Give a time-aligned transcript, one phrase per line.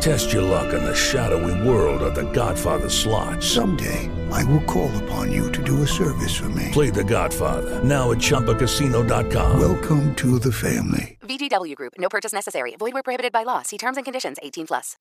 [0.00, 3.42] Test your luck in the shadowy world of The Godfather slot.
[3.42, 6.70] Someday, I will call upon you to do a service for me.
[6.72, 9.60] Play The Godfather now at ChumbaCasino.com.
[9.60, 11.18] Welcome to the family.
[11.22, 11.94] VGW Group.
[11.98, 12.76] No purchase necessary.
[12.76, 13.62] Void where prohibited by law.
[13.62, 14.38] See terms and conditions.
[14.42, 14.96] 18 plus.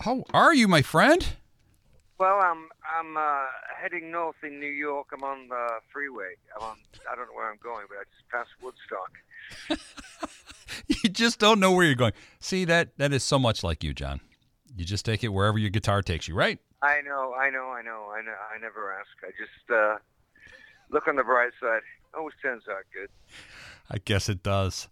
[0.00, 1.26] How are you, my friend?
[2.18, 2.68] Well, I'm
[2.98, 3.46] I'm uh,
[3.80, 5.08] heading north in New York.
[5.12, 6.34] I'm on the freeway.
[6.56, 6.76] I'm on.
[7.10, 9.12] I don't know where I'm going, but I just passed Woodstock.
[10.86, 12.12] you just don't know where you're going.
[12.40, 14.20] See that that is so much like you, John.
[14.76, 16.58] You just take it wherever your guitar takes you, right?
[16.82, 18.12] I know, I know, I know.
[18.16, 18.34] I know.
[18.54, 19.08] I never ask.
[19.24, 19.96] I just uh,
[20.90, 21.80] look on the bright side.
[22.16, 23.08] Always turns out good.
[23.90, 24.88] I guess it does.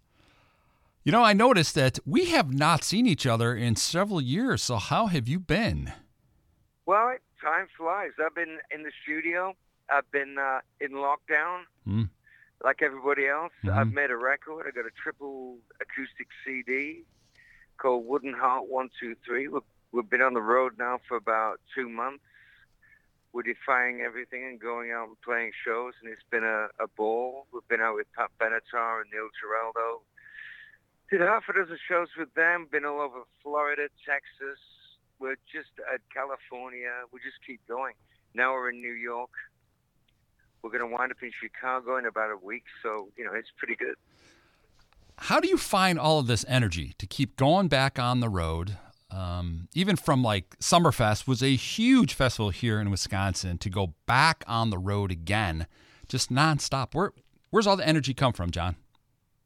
[1.03, 4.61] You know, I noticed that we have not seen each other in several years.
[4.61, 5.93] So how have you been?
[6.85, 8.11] Well, time flies.
[8.23, 9.55] I've been in the studio.
[9.89, 12.09] I've been uh, in lockdown, Mm.
[12.63, 13.53] Like everybody else.
[13.63, 13.73] Mhm.
[13.77, 14.65] I've made a record.
[14.67, 17.05] I got a triple acoustic CD
[17.77, 19.47] called Wooden Heart One Two Three.
[19.47, 22.23] We've, we've been on the road now for about two months.
[23.33, 27.45] We're defying everything and going out and playing shows, and it's been a, a ball.
[27.51, 30.01] We've been out with Pat Benatar and Neil Giraldo.
[31.11, 32.67] Did half a dozen shows with them.
[32.71, 34.59] Been all over Florida, Texas.
[35.19, 36.91] We're just at California.
[37.11, 37.93] We just keep going.
[38.33, 39.29] Now we're in New York.
[40.61, 43.49] We're going to wind up in Chicago in about a week, so you know it's
[43.57, 43.95] pretty good.
[45.19, 48.77] How do you find all of this energy to keep going back on the road?
[49.09, 54.43] Um, even from like Summerfest was a huge festival here in Wisconsin to go back
[54.47, 55.65] on the road again,
[56.07, 56.93] just nonstop.
[56.93, 57.13] Where
[57.49, 58.75] where's all the energy come from, John?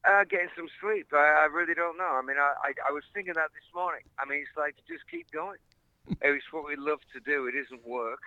[0.03, 1.07] Uh, getting some sleep.
[1.13, 2.17] I, I really don't know.
[2.17, 4.01] I mean, I, I I was thinking that this morning.
[4.17, 5.59] I mean, it's like just keep going.
[6.21, 7.45] it's what we love to do.
[7.45, 8.21] It isn't work,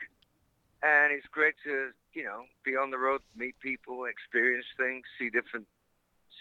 [0.84, 5.30] and it's great to you know be on the road, meet people, experience things, see
[5.30, 5.66] different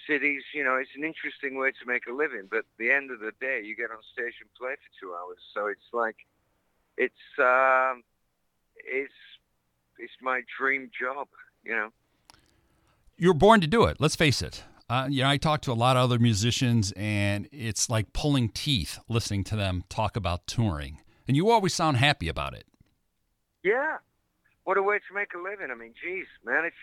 [0.08, 0.44] cities.
[0.54, 2.48] You know, it's an interesting way to make a living.
[2.50, 5.14] But at the end of the day, you get on stage and play for two
[5.14, 5.40] hours.
[5.54, 6.18] So it's like,
[6.98, 8.04] it's um,
[8.78, 9.14] it's
[9.98, 11.28] it's my dream job.
[11.64, 11.90] You know.
[13.16, 13.98] You're born to do it.
[14.00, 14.64] Let's face it.
[14.90, 18.50] Uh, you know, I talk to a lot of other musicians, and it's like pulling
[18.50, 21.00] teeth listening to them talk about touring.
[21.28, 22.66] And you always sound happy about it.
[23.64, 23.98] Yeah.
[24.64, 25.72] What a way to make a living.
[25.72, 26.74] I mean, geez, man, if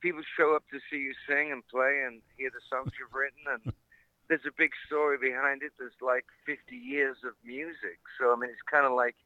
[0.00, 3.44] people show up to see you sing and play and hear the songs you've written
[3.52, 3.74] and
[4.28, 5.72] there's a big story behind it.
[5.78, 7.98] There's like 50 years of music.
[8.18, 9.16] So, I mean, it's kind of like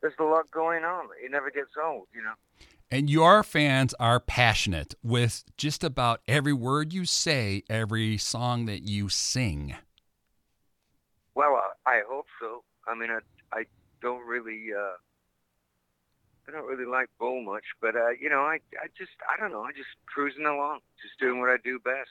[0.00, 1.08] there's a lot going on.
[1.22, 2.34] It never gets old, you know.
[2.90, 8.82] And your fans are passionate with just about every word you say, every song that
[8.82, 9.74] you sing.
[11.34, 12.62] Well, I, I hope so.
[12.86, 13.18] I mean, I,
[13.52, 13.64] I
[14.00, 14.94] don't really, uh,
[16.48, 19.52] I don't really like Bull much, but, uh, you know, I, I just, I don't
[19.52, 19.62] know.
[19.62, 22.08] I just cruising along, just doing what I do best.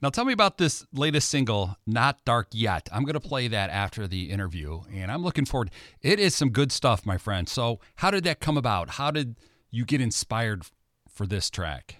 [0.00, 2.88] Now, tell me about this latest single, Not Dark Yet.
[2.92, 5.70] I'm going to play that after the interview, and I'm looking forward.
[6.00, 7.48] It is some good stuff, my friend.
[7.48, 8.90] So, how did that come about?
[8.90, 9.36] How did
[9.70, 10.64] you get inspired
[11.08, 11.96] for this track?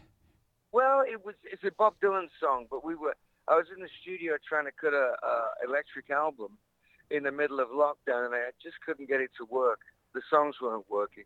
[0.73, 3.15] Well, it was it's a Bob Dylan song, but we were
[3.47, 6.59] I was in the studio trying to cut a, a electric album
[7.11, 9.81] in the middle of lockdown, and I just couldn't get it to work.
[10.15, 11.25] The songs weren't working,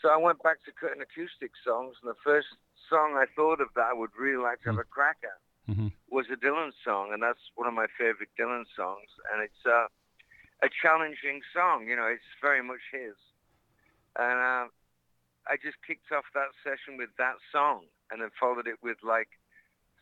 [0.00, 1.96] so I went back to cutting acoustic songs.
[2.02, 2.48] And the first
[2.88, 5.90] song I thought of that I would really like to have a crack at Mm-hmm.
[6.14, 9.10] was a Dylan song, and that's one of my favorite Dylan songs.
[9.34, 9.90] And it's uh,
[10.62, 12.06] a challenging song, you know.
[12.06, 13.18] It's very much his,
[14.14, 14.66] and uh,
[15.50, 19.26] I just kicked off that session with that song, and then followed it with like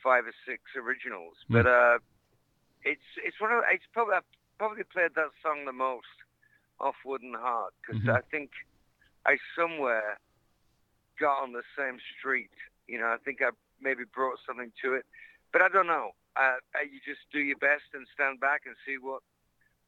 [0.04, 1.41] five or six originals.
[1.48, 1.97] But uh,
[2.84, 4.28] it's it's one of it's probably I've
[4.60, 6.12] probably played that song the most
[6.80, 8.16] off Wooden Heart because Mhm.
[8.16, 8.50] I think
[9.26, 10.18] I somewhere
[11.18, 12.50] got on the same street.
[12.86, 15.06] You know, I think I maybe brought something to it,
[15.52, 16.14] but I don't know.
[16.36, 19.22] Uh, you just do your best and stand back and see what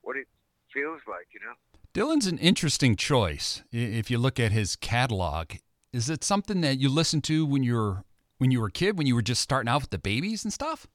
[0.03, 0.29] what it
[0.73, 1.27] feels like.
[1.35, 1.55] You know.
[1.93, 3.65] Dylan's an interesting choice.
[3.73, 5.55] If you look at his catalog,
[5.93, 8.05] is it something that you listened to when you were
[8.39, 10.53] when you were a kid, when you were just starting out with the Babys and
[10.53, 10.87] stuff?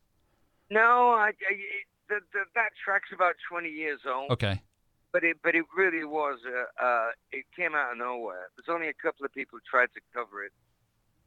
[0.69, 1.53] No, I, I
[2.07, 4.31] the, the, that track's about 20 years old.
[4.31, 4.61] Okay.
[5.13, 6.39] But it, but it really was.
[6.45, 8.47] Uh, uh, it came out of nowhere.
[8.55, 10.53] There's only a couple of people who tried to cover it.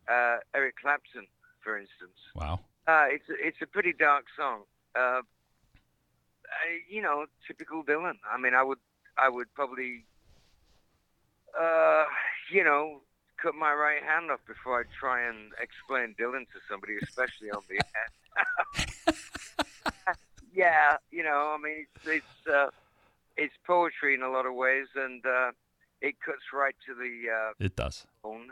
[0.09, 1.27] Uh, Eric Clapton,
[1.63, 2.17] for instance.
[2.35, 2.61] Wow.
[2.87, 4.63] Uh, it's a, it's a pretty dark song.
[4.95, 5.21] Uh,
[6.89, 8.19] you know, typical Dylan.
[8.31, 8.79] I mean, I would
[9.17, 10.05] I would probably,
[11.59, 12.05] uh,
[12.53, 13.01] you know,
[13.41, 17.63] cut my right hand off before I try and explain Dylan to somebody, especially on
[17.69, 19.15] the air.
[20.55, 22.71] yeah, you know, I mean, it's it's, uh,
[23.37, 25.51] it's poetry in a lot of ways, and uh,
[26.01, 28.07] it cuts right to the uh, It does.
[28.23, 28.51] bone,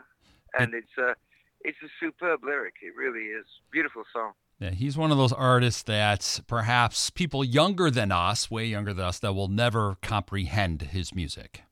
[0.57, 1.15] and it's a
[1.61, 2.75] it's a superb lyric.
[2.81, 4.33] It really is beautiful song.
[4.59, 9.05] Yeah, he's one of those artists that perhaps people younger than us, way younger than
[9.05, 11.63] us, that will never comprehend his music.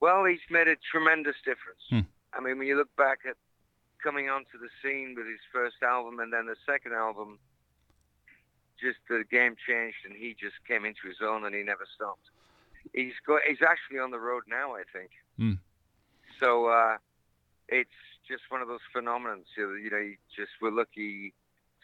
[0.00, 1.80] Well, he's made a tremendous difference.
[1.88, 2.00] Hmm.
[2.34, 3.36] I mean, when you look back at
[4.02, 7.38] coming onto the scene with his first album and then the second album,
[8.80, 12.28] just the game changed and he just came into his own and he never stopped.
[12.92, 15.10] He's go- he's actually on the road now, I think.
[15.36, 15.54] Hmm.
[16.40, 16.98] So uh,
[17.68, 17.90] it's
[18.28, 19.36] just one of those phenomena.
[19.56, 21.32] You know, you just we're lucky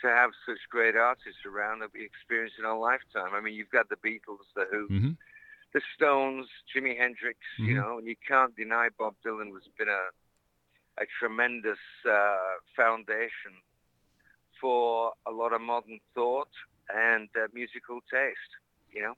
[0.03, 3.35] to have such great artists around that we experience in our lifetime.
[3.35, 5.11] I mean, you've got the Beatles, the Who, hmm
[5.75, 7.77] the Stones, Jimi Hendrix, you Mhm.
[7.77, 10.11] know, and you can't deny Bob Dylan was been a
[10.99, 13.55] a tremendous uh, foundation
[14.61, 16.51] for a lot of modern thought
[16.95, 18.39] and uh, musical taste.
[18.93, 19.15] You know,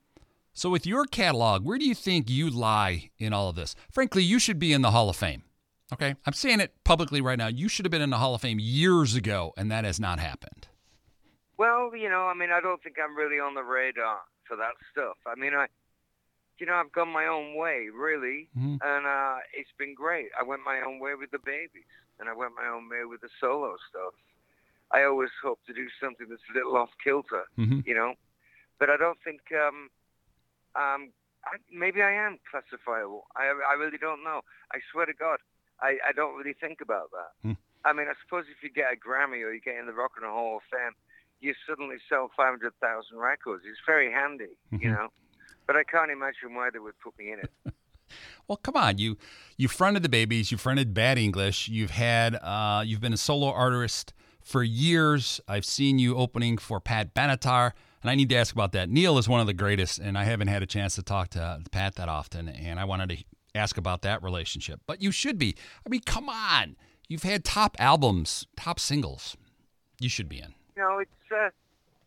[0.52, 3.74] So, with your catalog, where do you think you lie in all of this?
[3.90, 5.42] Frankly, you should be in the Hall of Fame.
[5.92, 7.48] Okay, I'm saying it publicly right now.
[7.48, 10.18] You should have been in the Hall of Fame years ago, and that has not
[10.18, 10.68] happened.
[11.56, 14.18] well, you know, I mean, I don't think I'm really on the radar
[14.48, 15.16] for that stuff.
[15.26, 15.66] I mean, I,
[16.58, 18.78] you know, I've gone my own way, really, Mhm.
[18.82, 20.28] and uh, it's been great.
[20.38, 21.84] I went my own way with the Babys,
[22.18, 24.14] and I went my own way with the solo stuff.
[24.90, 28.14] I always hope to do something that's a little off kilter, hmm you know,
[28.78, 29.88] but I don't think um,
[30.76, 31.10] um,
[31.44, 33.24] I, maybe I am classifiable.
[33.36, 34.40] I, I really don't know.
[34.72, 35.38] I swear to God,
[35.80, 37.32] I, I don't really think about that.
[37.48, 37.52] Hmm.
[37.84, 40.12] I mean, I suppose if you get a Grammy or you get in the Rock
[40.16, 40.92] and Roll Hall of Fame,
[41.40, 43.64] you suddenly sell 500,000 records.
[43.68, 44.92] It's very handy, you Mhm.
[44.92, 45.08] know.
[45.66, 47.50] But I can't imagine why they would put me in it.
[48.46, 48.98] Well, come on.
[48.98, 49.16] You
[49.56, 50.52] you fronted the Babys.
[50.52, 51.68] You fronted Bad English.
[51.68, 54.12] You've had uh, you've been a solo artist
[54.44, 55.40] for years.
[55.48, 58.88] I've seen you opening for Pat Benatar, and I need to ask about that.
[58.88, 61.60] Neil is one of the greatest, and I haven't had a chance to talk to
[61.72, 63.24] Pat that often, and I wanted to
[63.54, 64.80] ask about that relationship.
[64.86, 65.56] But you should be.
[65.84, 66.76] I mean, come on.
[67.08, 69.36] You've had top albums, top singles.
[69.98, 70.54] You should be in.
[70.76, 71.50] Know, it's uh,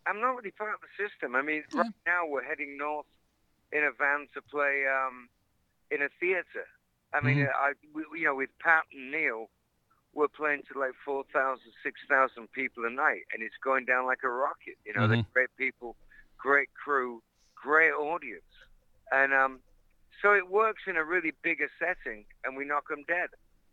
[0.05, 1.35] I'm not really part of the system.
[1.35, 3.05] I mean, right now we're heading north
[3.71, 5.29] in a van to play um,
[5.91, 6.67] in a theater.
[7.13, 7.49] I mean, Mhm.
[7.55, 9.49] I, we, you know, with Pat and Neil,
[10.17, 14.29] we're playing to like 4,000, 6,000 people a night, and it's going down like a
[14.29, 14.73] rocket.
[14.83, 15.31] You know, they're Mhm.
[15.31, 15.95] great people,
[16.39, 17.21] great crew,
[17.55, 18.51] great audience,
[19.11, 19.61] and um,
[20.19, 23.29] so it works in a really bigger setting, and we knock them dead.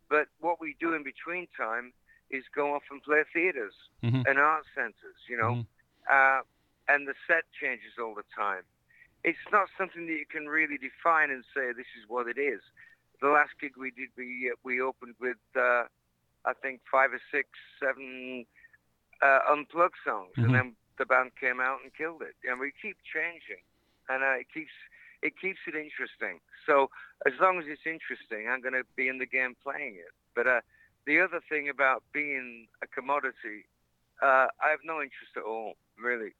[0.07, 1.93] But what we do in between time
[2.29, 4.23] is go off and play theaters Mhm.
[4.27, 5.67] and art centers, you know, Mhm.
[6.11, 6.41] uh,
[6.87, 8.63] and the set changes all the time.
[9.23, 12.61] It's not something that you can really define and say this is what it is.
[13.19, 15.85] The last gig we did, we uh, we opened with uh,
[16.45, 17.49] I think five or six,
[17.79, 18.45] seven
[19.21, 20.43] uh, unplugged songs, Mhm.
[20.45, 22.35] and then the band came out and killed it.
[22.47, 23.63] And we keep changing,
[24.09, 24.71] and uh, it keeps
[25.21, 26.39] it keeps it interesting.
[26.65, 26.89] So
[27.25, 30.13] as long as it's interesting, I'm going to be in the game playing it.
[30.35, 30.61] But uh,
[31.07, 33.65] the other thing about being a commodity,
[34.21, 36.33] uh, I have no interest at all, really.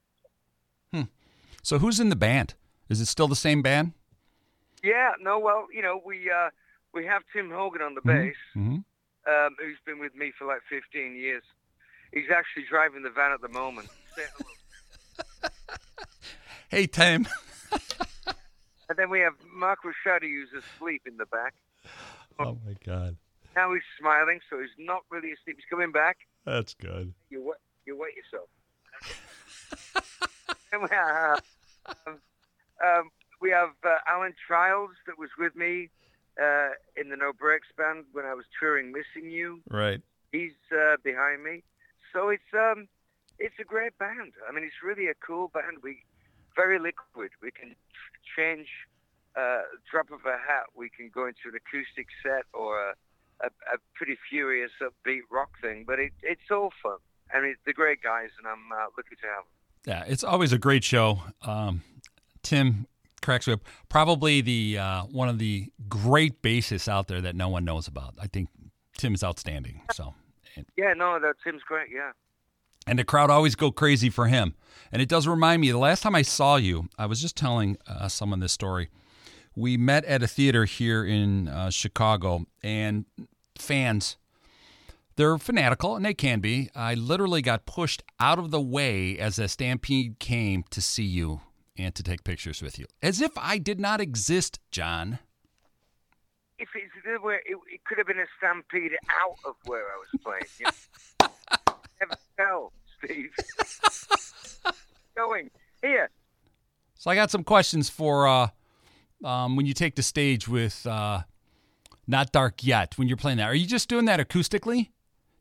[1.64, 2.54] So who's in the band?
[2.90, 3.94] Is it still the same band?
[4.84, 6.52] Yeah, no, well, you know, we uh,
[6.94, 8.06] we have Tim Hogan on the Mhm.
[8.06, 8.78] bass, hmm
[9.28, 11.44] um, who's been with me for like 15 years.
[12.14, 13.90] He's actually driving the van at the moment.
[14.16, 14.50] Say hello.
[16.70, 17.28] Hey, Tim.
[18.90, 21.54] and then we have Mark Rashadi, who's asleep in the back.
[22.40, 23.16] Oh my God,
[23.56, 25.58] Now he's smiling, so he's not really asleep.
[25.58, 26.18] He's coming back.
[26.44, 27.14] that's good.
[27.30, 28.50] You wet, you wet yourself.
[30.74, 31.42] and we have,
[32.08, 32.20] um,
[32.84, 35.92] um, we have uh, Alan Childs that was with me
[36.42, 39.62] uh, in the No Brakes band when I was touring Missing You.
[39.70, 40.02] Right.
[40.32, 41.64] He's uh, behind me.
[42.14, 42.88] So it's um,
[43.40, 44.34] it's a great band.
[44.48, 45.78] I mean, it's really a cool band.
[45.84, 46.04] We
[46.56, 47.32] very liquid.
[47.42, 47.76] We can
[48.38, 48.68] change
[49.36, 50.68] uh, drop of a hat.
[50.76, 52.94] We can go into an acoustic set or a,
[53.42, 55.84] a, a pretty furious upbeat rock thing.
[55.86, 56.98] But it, it's all fun.
[57.34, 59.52] I mean, they're great guys, and I'm uh, lucky to have them.
[59.86, 61.22] Yeah, it's always a great show.
[61.42, 61.82] Um,
[62.44, 62.88] Tim
[63.26, 63.62] cracks me up.
[63.90, 68.14] Probably the uh, one of the great bassists out there that no one knows about.
[68.22, 68.50] I think
[68.98, 69.82] Tim is outstanding.
[69.94, 70.14] So,
[70.78, 71.90] Yeah, no, that Tim's great.
[71.92, 72.12] Yeah.
[72.88, 74.54] and the crowd always go crazy for him.
[74.92, 75.72] And it does remind me.
[75.72, 78.90] The last time I saw you, I was just telling uh, someone this story.
[79.56, 83.06] We met at a theater here in uh, Chicago, and
[83.58, 84.18] fans.
[85.16, 86.70] They're fanatical, and they can be.
[86.76, 91.40] I literally got pushed out of the way as a stampede came to see you
[91.78, 95.20] and to take pictures with you, as if I did not exist, John.
[96.58, 99.98] If it's the way, it, it could have been a stampede out of where I
[99.98, 100.46] was playing.
[100.60, 101.74] You know?
[102.00, 102.72] Never tell,
[103.04, 103.32] Steve.
[105.16, 105.50] Going.
[105.82, 106.10] Here.
[106.96, 108.48] So I got some questions for uh,
[109.24, 111.24] um, when you take the stage with uh,
[112.08, 112.98] Not Dark Yet.
[112.98, 114.90] When you're playing that, are you just doing that acoustically?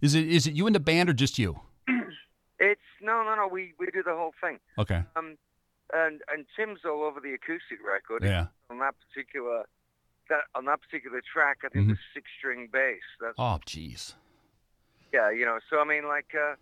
[0.00, 1.60] Is it is it you and the band or just you?
[2.60, 3.48] It's no, no, no.
[3.48, 4.58] We we do the whole thing.
[4.78, 5.02] Okay.
[5.16, 5.36] Um,
[5.94, 8.24] and and Tim's all over the acoustic record.
[8.24, 8.46] Yeah.
[8.70, 9.64] On that particular
[10.28, 11.96] that on that particular track, I think Mhm.
[11.96, 13.02] the six string bass.
[13.20, 14.14] That's Oh, jeez.
[15.12, 15.60] yeah, you know.
[15.70, 16.56] So I mean, like, uh,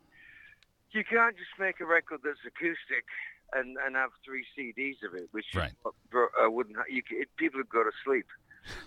[0.90, 3.06] you can't just make a record that's acoustic
[3.52, 5.72] and and have three CDs of it, which Right.
[5.84, 6.76] uh, wouldn't.
[6.90, 7.02] You
[7.36, 8.26] people would go to sleep.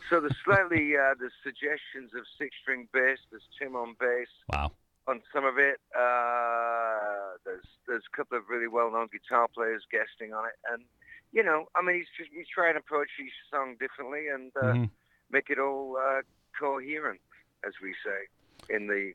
[0.10, 3.20] So the slightly uh, there's suggestions of six string bass.
[3.32, 4.72] There's Tim on bass Wow.
[5.08, 5.80] On some of it.
[5.98, 10.84] Uh, there's there's a couple of really well-known guitar players guesting on it, and
[11.32, 14.74] you know, I mean, he's just he's trying to approach each song differently and uh,
[14.74, 14.90] Mhm.
[15.32, 16.22] make it all uh,
[16.60, 17.20] coherent,
[17.66, 19.14] as we say in the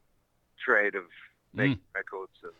[0.64, 1.04] trade of
[1.54, 2.32] making records.
[2.42, 2.52] And,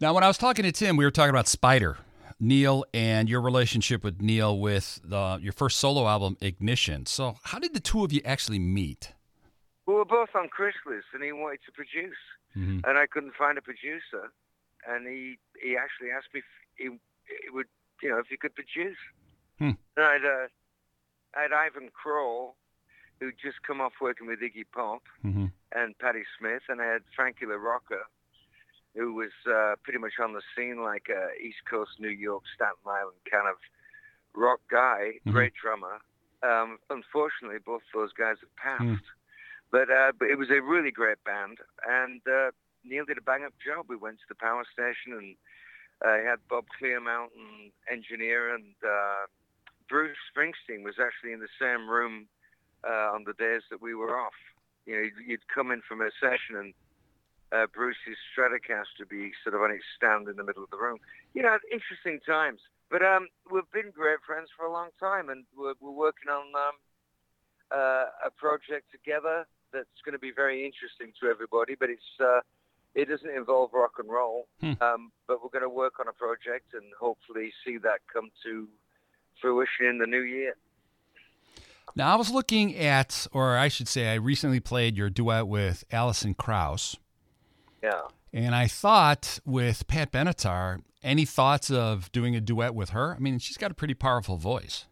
[0.00, 1.96] Now, when I was talking to Tim, we were talking about Spider,
[2.40, 7.06] Neil, and your relationship with Neil with the, your first solo album, Ignition.
[7.06, 9.12] So, how did the two of you actually meet?
[9.86, 12.16] We were both on Chrysalis, and he wanted to produce,
[12.56, 12.84] Mhm.
[12.86, 14.32] and I couldn't find a producer,
[14.86, 17.68] and he he actually asked me if he, would,
[18.02, 18.98] you know, if he could produce.
[19.58, 19.72] Hmm.
[19.96, 20.48] And I'd uh,
[21.34, 22.54] I had Ivan Kral,
[23.20, 25.52] who'd just come off working with Iggy Pop, Mhm.
[25.72, 28.04] and Patti Smith, and I had Frankie LaRocca,
[28.94, 32.76] who was uh, pretty much on the scene like a East Coast New York, Staten
[32.86, 33.58] Island kind of
[34.32, 35.32] rock guy, Mhm.
[35.32, 36.00] great drummer.
[36.42, 38.82] Um, unfortunately, both those guys have passed.
[38.82, 38.94] Hmm.
[39.74, 42.54] But uh, it was a really great band, and uh,
[42.84, 43.86] Neil did a bang up job.
[43.88, 45.34] We went to the power station, and
[45.98, 49.26] uh, had Bob Clearmountain engineer, and uh,
[49.88, 52.28] Bruce Springsteen was actually in the same room
[52.86, 54.38] uh, on the days that we were off.
[54.86, 56.74] You know, you'd, come in from a session, and
[57.50, 60.78] uh, Bruce's Stratocaster would be sort of on its stand in the middle of the
[60.78, 60.98] room.
[61.34, 62.60] You know, interesting times.
[62.92, 66.46] But um, we've been great friends for a long time, and we're, we're working on
[66.54, 66.76] um,
[67.74, 71.74] uh, a project together that's going to be very interesting to everybody.
[71.78, 72.40] But it's uh,
[72.94, 74.46] it doesn't involve rock and roll.
[74.60, 74.72] Hmm.
[74.80, 78.68] Um, but we're going to work on a project and hopefully see that come to
[79.40, 80.54] fruition in the new year.
[81.96, 85.84] Now, I was looking at, or I should say, I recently played your duet with
[85.92, 86.96] Alison Krauss,
[87.82, 88.02] Yeah.
[88.32, 93.14] and I thought with Pat Benatar, any thoughts of doing a duet with her?
[93.14, 94.86] I mean, she's got a pretty powerful voice.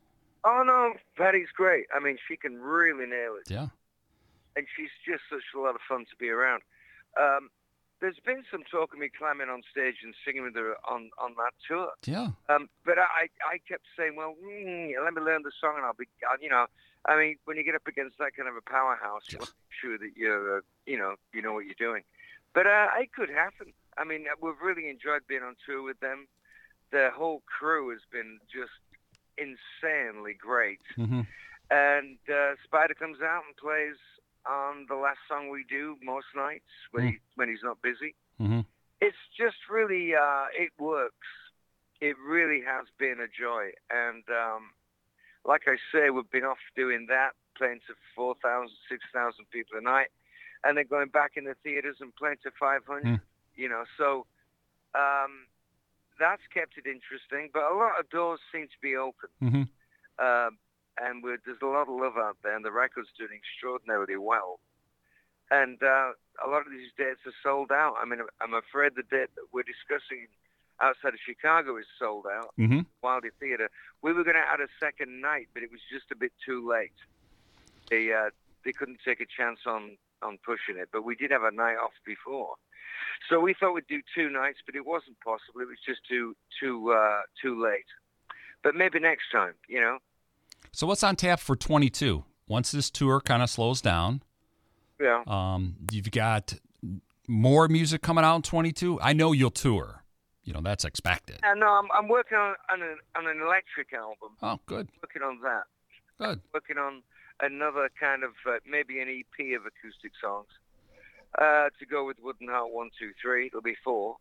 [0.45, 1.87] Oh no, Patty's great.
[1.95, 3.51] I mean, she can really nail it.
[3.51, 3.69] Yeah.
[4.57, 6.63] And she's just such a lot of fun to be around.
[7.21, 7.51] Um,
[8.01, 11.35] there's been some talk of me climbing on stage and singing with her on, on
[11.39, 11.91] that tour.
[12.05, 12.31] Yeah.
[12.49, 15.95] Um, but I, I kept saying, well, mm, let me learn the song and I'll
[15.95, 16.09] be,
[16.41, 16.67] you know,
[17.07, 19.47] I mean, when you get up against that kind of a powerhouse, you Yeah.
[19.47, 22.03] want to make sure that you're, uh, you know, you know what you're doing.
[22.55, 23.73] But uh, it could happen.
[23.97, 26.27] I mean, uh, we've really enjoyed being on tour with them.
[26.91, 28.75] The whole crew has been just
[29.39, 30.81] insanely great.
[30.97, 31.23] hmm
[31.71, 33.97] And uh, Spider comes out and plays
[34.49, 38.15] on the last song we do most nights when he when he's not busy.
[38.39, 38.61] hmm
[39.01, 41.29] It's just really uh, it works.
[42.01, 44.71] It really has been a joy, and um,
[45.45, 50.09] like I say, we've been off doing that, playing to 4,000, 6,000 people a night,
[50.65, 53.05] and then going back in the theaters and playing to 500.
[53.05, 53.21] Mm.
[53.55, 54.27] You know, so
[54.95, 55.47] um,
[56.19, 57.51] that's kept it interesting.
[57.53, 59.29] But a lot of doors seem to be open.
[59.41, 59.63] hmm
[60.19, 60.59] Um,
[61.01, 64.61] and we're, there's a lot of love out there, and the record's doing extraordinarily well.
[65.51, 66.13] And uh,
[66.45, 67.95] a lot of these dates are sold out.
[68.01, 70.29] I mean, I'm afraid the date that we're discussing
[70.81, 73.69] outside of Chicago is sold out, hmm Wildy Theater.
[74.01, 76.67] We were going to add a second night, but it was just a bit too
[76.67, 76.97] late.
[77.91, 78.31] They uh,
[78.65, 81.77] they couldn't take a chance on on pushing it, but we did have a night
[81.77, 82.55] off before.
[83.29, 85.61] So we thought we'd do two nights, but it wasn't possible.
[85.61, 87.91] It was just too too uh, too late.
[88.63, 89.99] But maybe next time, you know.
[90.73, 92.25] So, what's on tap for 22?
[92.49, 94.23] Once this tour kind of slows down,
[95.01, 95.23] Yeah.
[95.27, 96.55] um, you've got
[97.29, 98.99] more music coming out in 22.
[99.01, 100.03] I know you'll tour.
[100.45, 101.39] You know, that's expected.
[101.45, 104.31] Uh, no, I'm, I'm working on, on, an, on an electric album.
[104.43, 104.89] Oh, good.
[105.03, 105.65] Working on that.
[106.19, 106.41] Good.
[106.53, 107.03] Working on
[107.41, 110.49] another kind of uh, maybe an EP of acoustic songs
[111.39, 113.47] uh, to go with Wooden Heart One Two Three.
[113.47, 114.17] It'll be four.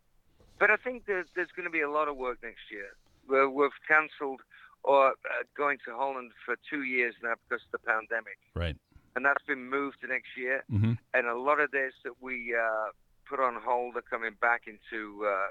[0.60, 2.90] But I think there's, there's going to be a lot of work next year.
[3.28, 4.40] We're, we've cancelled
[4.84, 5.12] or uh,
[5.56, 8.76] going to Holland for two years now because of the pandemic, Right.
[9.16, 10.64] and that's been moved to next year.
[10.70, 12.88] hmm and a lot of dates that we uh,
[13.28, 15.48] put on hold are coming back into uh,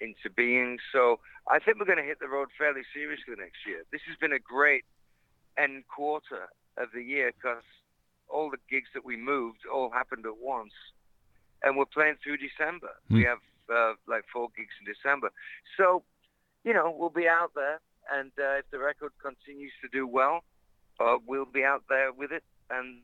[0.00, 0.78] into being.
[0.92, 3.84] So I think we're going to hit the road fairly seriously next year.
[3.92, 4.84] This has been a great
[5.56, 7.62] end quarter of the year because
[8.28, 10.72] all the gigs that we moved all happened at once,
[11.62, 12.90] and we're playing through December.
[13.08, 13.26] We Hmm.
[13.32, 15.30] have uh, like four gigs in December,
[15.78, 16.02] so
[16.64, 17.80] you know we'll be out there.
[18.12, 20.44] And uh, if the record continues to do well,
[21.00, 22.42] uh, we'll be out there with it.
[22.70, 23.02] And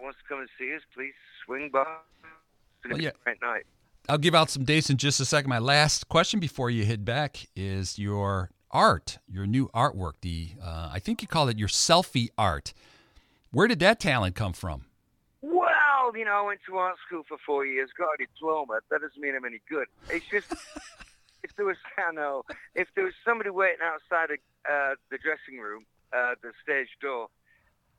[0.00, 1.14] wants to come and see us, please
[1.44, 1.82] swing by.
[1.82, 3.10] It's Well, be yeah.
[3.10, 3.64] a great night.
[4.08, 5.48] I'll give out some dates in just a second.
[5.50, 10.14] My last question before you head back is your art, your new artwork.
[10.22, 12.72] The uh, I think you call it your selfie art.
[13.50, 14.84] Where did that talent come from?
[15.42, 18.78] Well, you know, I went to art school for four years, got a diploma.
[18.90, 19.86] That doesn't mean I'm any good.
[20.08, 20.46] It's just
[21.42, 25.60] if there was, I know, if there was somebody waiting outside of, uh, the dressing
[25.60, 27.28] room, uh, the stage door,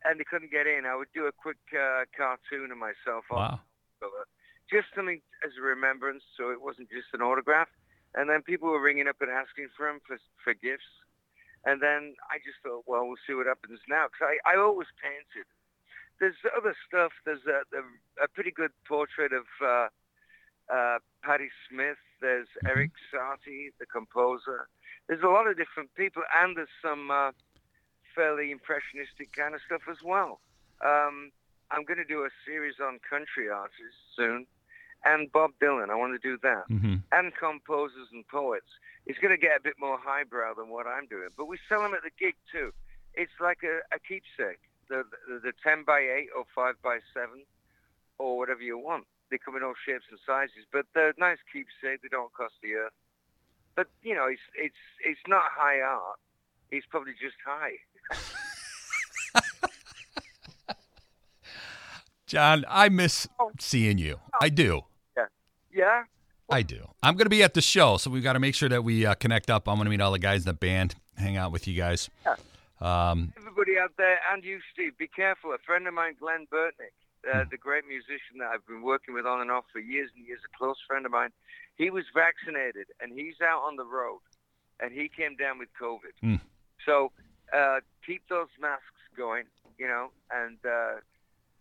[0.05, 3.37] and they couldn't get in, I would do a quick uh, cartoon of myself on
[3.37, 3.59] Wow.
[3.99, 4.27] cover.
[4.71, 7.67] Just something as a remembrance, so it wasn't just an autograph.
[8.15, 10.87] And then people were ringing up and asking for them for, for gifts.
[11.65, 14.07] And then I just thought, well, we'll see what happens now.
[14.07, 15.45] Because I, I always painted.
[16.19, 17.11] There's other stuff.
[17.25, 17.81] There's a, a,
[18.23, 19.87] a pretty good portrait of uh,
[20.73, 21.97] uh, Patti Smith.
[22.21, 24.67] There's Erik Satie, the composer.
[25.07, 27.31] There's a lot of different people, and there's some uh,
[28.15, 30.39] fairly impressionistic kind of stuff as well.
[30.85, 31.31] Um,
[31.71, 34.45] I'm going to do a series on country artists soon,
[35.05, 35.89] and Bob Dylan.
[35.89, 36.95] I want to do that, Mm-hmm.
[37.11, 38.67] and composers and poets.
[39.05, 41.81] It's going to get a bit more highbrow than what I'm doing, but we sell
[41.81, 42.71] them at the gig too.
[43.15, 44.59] It's like a, a keepsake,
[44.89, 47.29] the, the the 10 by 8 or 5 by 7
[48.19, 49.05] or whatever you want.
[49.31, 52.01] They come in all shapes and sizes, but they're nice keepsake.
[52.01, 52.93] They don't cost the earth.
[53.75, 56.19] But you know, it's it's it's not high art.
[56.71, 57.77] It's probably just high.
[62.27, 63.27] John, I miss
[63.59, 64.19] seeing you.
[64.39, 64.81] I do.
[65.17, 65.25] Yeah.
[65.73, 66.03] Yeah.
[66.49, 66.87] I do.
[67.01, 69.05] I'm going to be at the show, so we've got to make sure that we
[69.05, 69.67] uh, connect up.
[69.67, 72.09] I'm going to meet all the guys in the band, hang out with you guys.
[72.25, 72.35] Yeah.
[72.81, 75.53] Um, Everybody out there, and you, Steve, be careful.
[75.53, 76.93] A friend of mine, Glenn Burtnik,
[77.27, 80.25] uh, the great musician that I've been working with on and off for years and
[80.25, 81.31] years, a close friend of mine,
[81.75, 84.19] he was vaccinated, and he's out on the road,
[84.79, 86.15] and he came down with COVID.
[86.23, 86.41] Mm.
[86.85, 87.11] So
[87.53, 88.83] uh, keep those masks
[89.17, 89.45] going,
[89.77, 90.99] you know, and uh,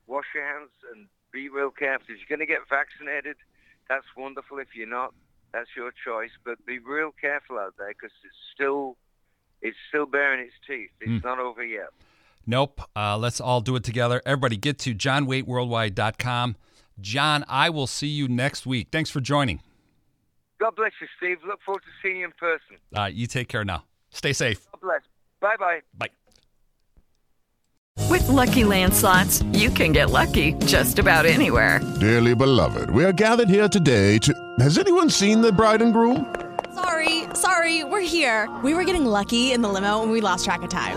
[0.06, 2.06] wash your hands and be real careful.
[2.09, 3.37] If you're going to get vaccinated,
[3.88, 4.59] that's wonderful.
[4.59, 5.14] If you're not,
[5.52, 6.30] that's your choice.
[6.44, 8.96] But be real careful out there because it's still
[9.61, 10.90] it's still bearing its teeth.
[11.00, 11.90] It's not over yet.
[12.48, 12.80] Nope.
[12.96, 14.20] Uh, let's all do it together.
[14.26, 16.56] Everybody get to johnwaiteworldwide.com.
[17.00, 18.88] John, I will see you next week.
[18.90, 19.61] Thanks for joining.
[20.58, 21.38] God bless you, Steve.
[21.46, 22.76] Look forward to seeing you in person.
[22.92, 23.84] Uh, you take care now.
[24.11, 24.66] Stay safe.
[24.72, 25.02] God bless.
[25.40, 25.80] Bye bye.
[25.96, 26.08] Bye.
[28.11, 31.80] With Lucky Land slots, you can get lucky just about anywhere.
[32.00, 34.34] Dearly beloved, we are gathered here today to.
[34.58, 36.34] Has anyone seen the bride and groom?
[36.74, 38.48] Sorry, sorry, we're here.
[38.64, 40.96] We were getting lucky in the limo and we lost track of time.